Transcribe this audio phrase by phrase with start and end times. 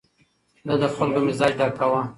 [0.67, 2.01] ده د خلکو مزاج درک کاوه.